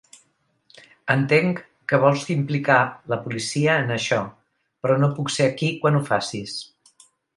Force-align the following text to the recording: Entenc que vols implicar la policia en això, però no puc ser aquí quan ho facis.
Entenc 1.15 1.59
que 1.91 1.99
vols 2.05 2.23
implicar 2.35 2.79
la 3.13 3.19
policia 3.27 3.75
en 3.83 3.93
això, 3.97 4.19
però 4.87 4.97
no 5.05 5.11
puc 5.19 5.31
ser 5.35 5.49
aquí 5.51 5.71
quan 5.85 5.99
ho 6.01 6.03
facis. 6.09 6.57